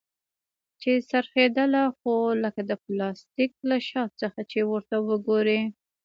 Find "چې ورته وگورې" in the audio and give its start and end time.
4.51-5.59